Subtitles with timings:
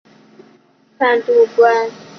[0.03, 1.55] 授签书建康军节度判
[1.85, 1.91] 官。